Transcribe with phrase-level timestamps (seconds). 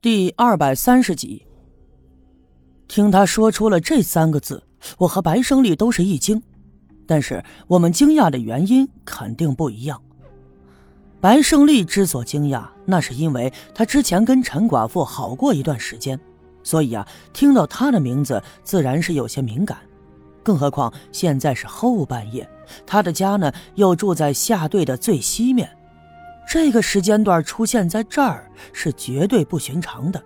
[0.00, 1.44] 第二百三十集，
[2.86, 4.62] 听他说出了这三个字，
[4.96, 6.40] 我和白胜利都是一惊，
[7.04, 10.00] 但是我们惊讶的原因肯定不一样。
[11.20, 16.16] 白胜利之所惊讶，那是因为他之前跟陈寡妇好过一段时间，
[16.62, 19.78] 所以啊，听到他的名字自然是有些敏感。
[20.44, 22.48] 更何况现在是后半夜，
[22.86, 25.68] 他的家呢又住在下队的最西面。
[26.48, 30.22] 这个时间段出现在这儿是绝对不寻常的，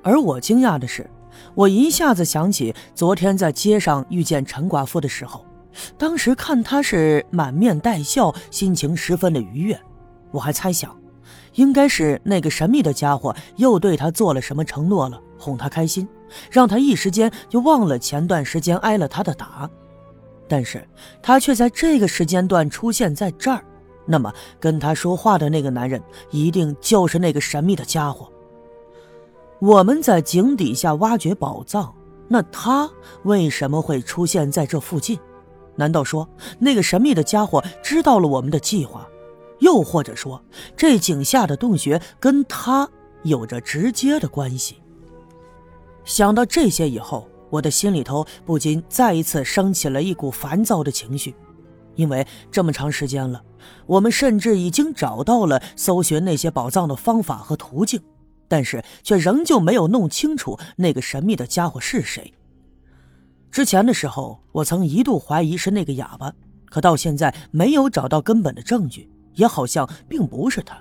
[0.00, 1.10] 而我惊讶的是，
[1.56, 5.44] 我一下子想起昨天在街上遇见陈寡妇的时候，
[5.98, 9.76] 当时看她是满面带笑，心情十分的愉悦，
[10.30, 10.96] 我还猜想，
[11.54, 16.08] 应该是那个神秘的家伙又对她做了什么承诺了，哄她开心，
[16.52, 19.68] 让她一时间就忘了前段时间挨了他的打，
[20.46, 20.86] 但是
[21.20, 23.64] 他却在这个时间段出现在这儿。
[24.04, 28.28] 那么，跟他说话的那个男人一定就是那个神秘的家伙。
[29.60, 31.94] 我们在井底下挖掘宝藏，
[32.28, 32.90] 那他
[33.22, 35.18] 为什么会出现在这附近？
[35.76, 36.28] 难道说
[36.58, 39.08] 那个神秘的家伙知道了我们的计划？
[39.60, 40.42] 又或者说，
[40.76, 42.88] 这井下的洞穴跟他
[43.22, 44.76] 有着直接的关系？
[46.04, 51.32] 想到这些以后，我的心里头不禁再一次升起了一股烦躁的情绪。
[51.94, 53.42] 因为这么长时间了，
[53.86, 58.00] 我们甚至已经找到了搜寻那些宝藏的方法和途径，
[58.48, 62.32] 但是却仍旧没有弄清楚那个神秘的家伙是谁。
[63.50, 66.32] 之前的时候，我曾一度怀疑是那个哑巴，
[66.64, 70.76] 可到现在没有找到根本的证据，也好像并不是他。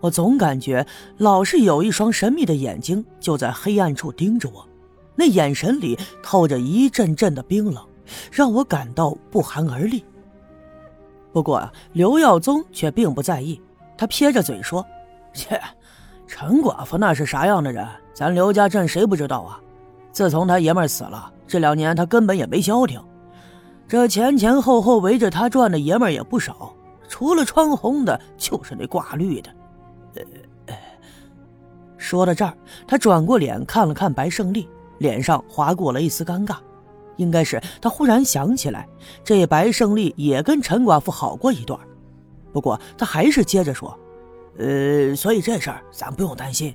[0.00, 0.84] 我总感觉
[1.18, 4.68] 老是有一双神秘的眼睛就在黑暗处盯着我，
[5.14, 7.86] 那眼神里透着一阵阵的冰冷，
[8.30, 10.04] 让我感到不寒而栗。
[11.36, 13.60] 不过啊，刘耀宗却并不在意，
[13.94, 14.82] 他撇着嘴说
[15.34, 15.60] ：“切，
[16.26, 17.86] 陈寡妇那是啥样的人？
[18.14, 19.60] 咱刘家镇谁不知道啊？
[20.12, 22.98] 自从他爷们死了，这两年他根本也没消停。
[23.86, 26.74] 这前前后后围着他转的爷们也不少，
[27.06, 29.50] 除了穿红的，就是那挂绿的。”
[30.68, 30.74] 呃，
[31.98, 32.56] 说到这儿，
[32.88, 34.66] 他转过脸看了看白胜利，
[34.96, 36.56] 脸上划过了一丝尴尬。
[37.16, 38.88] 应该是他忽然想起来，
[39.24, 41.78] 这白胜利也跟陈寡妇好过一段，
[42.52, 43.98] 不过他还是接着说
[44.58, 46.74] ：“呃，所以这事儿咱不用担心，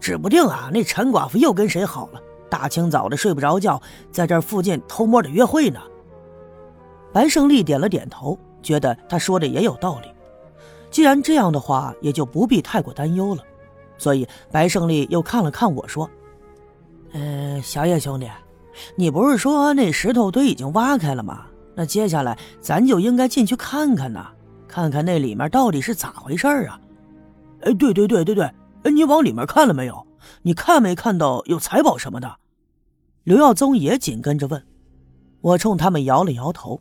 [0.00, 3.80] 指不定啊，那陈寡妇又跟谁好了，大清早的睡不着觉，
[4.10, 5.80] 在这附近偷摸的约会呢。”
[7.12, 10.08] 白胜利点了点头，觉得他说的也有道理。
[10.90, 13.42] 既然这样的话，也就不必太过担忧了。
[13.98, 16.08] 所以白胜利又看了看我说
[17.12, 18.28] ：“呃，小叶兄弟。”
[18.96, 21.46] 你不是说那石头堆已经挖开了吗？
[21.74, 24.26] 那接下来咱就应该进去看看呐，
[24.68, 26.80] 看看那里面到底是咋回事啊？
[27.62, 28.44] 哎，对对对对对，
[28.82, 30.06] 哎，你往里面看了没有？
[30.42, 32.36] 你看没看到有财宝什么的？
[33.24, 34.62] 刘耀宗也紧跟着问。
[35.40, 36.80] 我冲他们摇了摇头。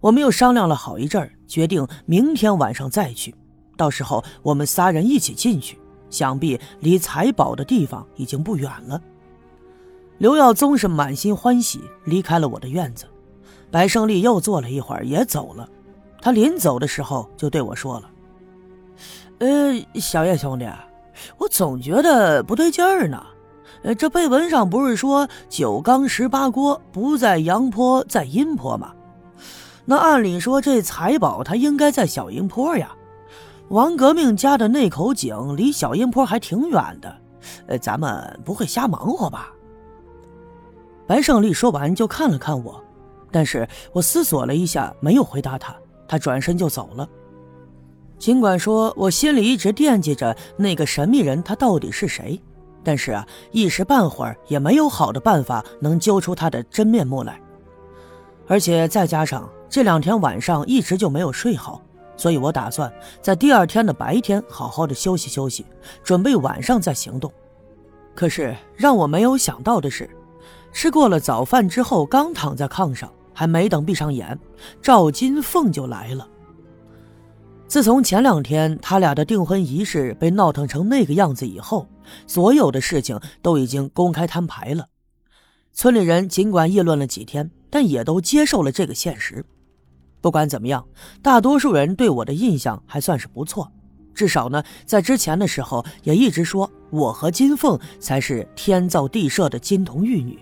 [0.00, 3.34] 我们又商量了好一阵决定明天晚上再去。
[3.76, 5.78] 到时候我们仨人一起进去，
[6.10, 9.00] 想必离财宝的地方已经不远了。
[10.18, 13.06] 刘耀宗是满心欢喜离开了我的院子，
[13.70, 15.68] 白胜利又坐了一会儿也走了。
[16.20, 18.10] 他临走的时候就对我说了
[19.40, 20.68] ：“呃，小叶兄弟，
[21.38, 23.20] 我总觉得不对劲儿呢。
[23.82, 28.92] 呃，这碑文上不是说九缸十八锅不在阳坡，在阴坡吗？
[29.84, 32.92] 那按理说这财宝它应该在小阴坡呀。
[33.70, 37.16] 王革命家的那口井离小阴坡还挺远的，
[37.66, 39.50] 呃，咱们不会瞎忙活吧？”
[41.12, 42.82] 白胜利说完就看了看我，
[43.30, 45.76] 但是我思索了一下，没有回答他。
[46.08, 47.06] 他转身就走了。
[48.18, 52.40] 尽管说我心里一直惦记着那个神秘人，他到底是谁，
[52.82, 57.38] 但是啊，一时半会儿也没有好的办法能揪出他的真面目来。
[58.48, 61.82] 而且再加上这两天晚上一直就没有睡好，
[62.16, 62.90] 所以我打算
[63.20, 65.66] 在第二天的白天好好的休息休息，
[66.02, 67.30] 准备晚上再行动。
[68.14, 70.08] 可是让我没有想到的是。
[70.72, 74.38] 吃过了早饭之后，刚躺在炕上，还没等闭上眼，
[74.80, 76.26] 赵金凤就来了。
[77.68, 81.88] 自从前两天他俩的订婚仪式被闹腾成那个样子以后，
[82.26, 84.88] 所有的事情都已经公开摊牌了。
[85.72, 89.44] 村里人尽管议论了几天，但也都接受了这个现实。
[90.20, 90.86] 不管怎么样，
[91.22, 93.72] 大多数人对我的印象还算是不错，
[94.14, 100.38] 至少呢，在之前的时候也一直说我和金凤才是天造地设的金童玉女。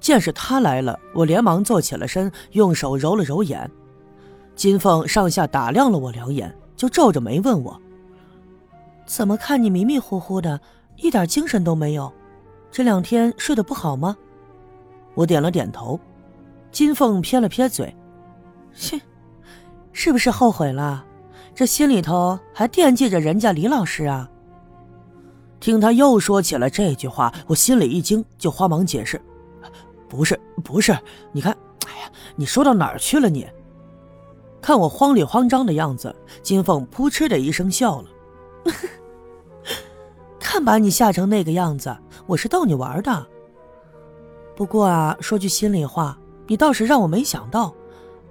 [0.00, 3.70] 见是他来了，我连忙坐起了身，用手揉了揉眼。
[4.54, 7.80] 金凤上下打量了我两眼，就皱着眉问我
[9.06, 10.60] ：“怎么看你迷迷糊糊的，
[10.96, 12.12] 一点精神都没有？
[12.70, 14.16] 这两天睡得不好吗？
[15.14, 15.98] 我点了点头。
[16.70, 17.96] 金凤撇了撇嘴，
[18.74, 19.00] 切，
[19.92, 21.04] 是不是后悔了？
[21.54, 24.28] 这心里头还惦记着人家李老师啊？
[25.60, 29.20] 听他又说起了这句话，我心里一惊，就慌忙解释
[30.08, 30.96] ：“不是，不是，
[31.32, 31.52] 你看，
[31.86, 33.28] 哎呀，你说到哪儿去了？
[33.28, 33.46] 你
[34.60, 38.08] 看我慌里慌张的样子。”金凤扑哧的一声笑了。
[40.40, 41.94] 看把你吓成那个样子，
[42.26, 43.26] 我是逗你玩的。
[44.56, 47.72] 不过啊，说句心里话，你倒是让我没想到，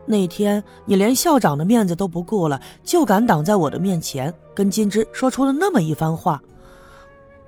[0.06, 6.41] 那天你连校长的面子都不顾了，就敢挡在我的面前跟金枝说出了那么一番话。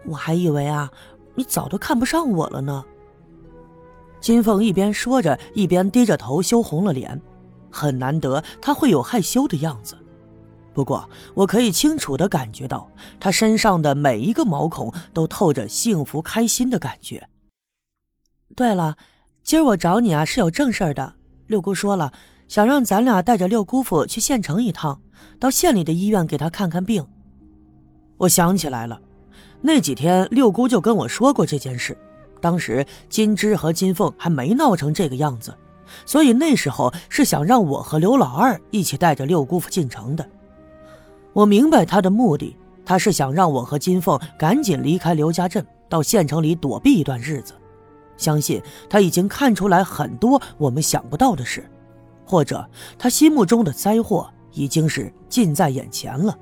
[0.06, 0.90] 我还以为啊，
[1.36, 2.86] 你早都看不上我了呢。
[4.20, 7.20] 金凤一边说着，一边低着头，羞红了脸，
[7.70, 9.98] 很难得她会有害羞的样子。
[10.74, 12.90] 不过，我可以清楚的感觉到，
[13.20, 17.28] 他身上的每一个毛孔都透着幸福开心的感觉。
[18.56, 18.96] 对了，
[19.44, 21.16] 今儿我找你啊是有正事儿的。
[21.48, 22.14] 六姑说了，
[22.48, 25.02] 想让咱俩带着六姑父去县城一趟，
[25.40, 27.06] 到县里的医院给他看看病。
[28.18, 29.02] 我想起来了，
[29.62, 31.98] 那几天六姑就跟我说过这件事，
[32.42, 35.54] 当时金枝和金凤还没闹成这个样子，
[36.06, 40.28] 所以那时候是想让我和刘老二一起带着六姑父进城的。
[41.34, 42.56] 我明白他的目的，
[42.86, 47.54] 他是想让我和金凤赶紧离开刘家镇，到县城里躲避一段日子。
[48.18, 51.70] 相信他已经看出来很多我们想不到的事，
[52.26, 56.38] 或者他心目中的灾祸已经是近在眼前了。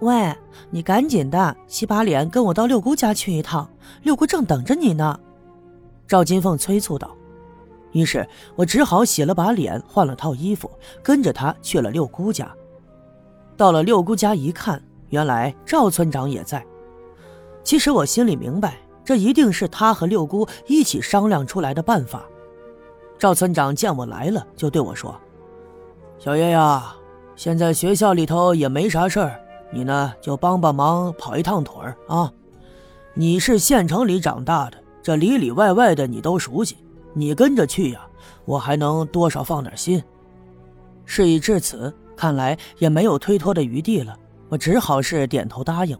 [0.00, 0.34] 喂，
[0.70, 3.68] 你赶紧的洗把脸，跟我到六姑家去一趟，
[4.02, 5.18] 六姑正等着你呢。
[6.06, 7.10] 赵金凤催促道。
[7.92, 10.70] 于是我只好洗了把脸，换了套衣服，
[11.02, 12.50] 跟着他去了六姑家。
[13.56, 16.62] 到了六姑家一看，原来赵村长也在。
[17.64, 22.22] 其实我心里明白，这一定是他和六姑一起商量出来的办法。
[23.18, 25.18] 赵村长见我来了，就对我说
[26.20, 26.94] ：“小叶呀，
[27.34, 29.40] 现在学校里头也没啥事儿，
[29.72, 32.32] 你呢就帮帮忙，跑一趟腿儿啊。
[33.14, 36.76] 你是县城里长大的，这里里外外的你都熟悉，
[37.14, 38.06] 你跟着去呀，
[38.44, 40.02] 我还能多少放点心。”
[41.04, 41.94] 事已至此。
[42.16, 44.18] 看来也没有推脱的余地了，
[44.48, 45.94] 我只好是点头答应。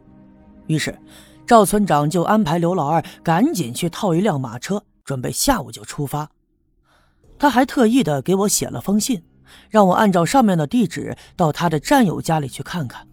[0.66, 0.98] 于是，
[1.46, 6.30] 赵村长就安排刘老二赶紧去套一辆马车，准备下午就出发。
[7.38, 9.22] 他还特意的给我写了封信，
[9.68, 13.06] 让我按照上面的地址到他的战友家里去看看，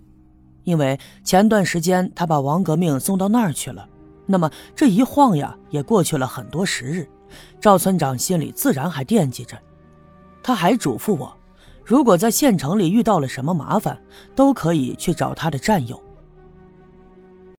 [0.64, 3.88] 因为前段时间他把王革命送到那儿去了。
[4.26, 7.08] 那么这一晃呀，也过去了很多时日，
[7.62, 9.58] 赵村长心里自然还惦记着。
[10.42, 11.34] 他还嘱咐我。
[11.86, 13.98] 如果在县城里遇到了什么麻烦，
[14.36, 16.02] 都可以去找他的战友。